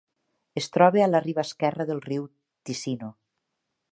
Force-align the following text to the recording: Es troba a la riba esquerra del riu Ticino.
Es 0.61 0.67
troba 0.77 1.03
a 1.05 1.09
la 1.09 1.21
riba 1.25 1.43
esquerra 1.49 1.87
del 1.91 2.03
riu 2.07 2.27
Ticino. 2.71 3.13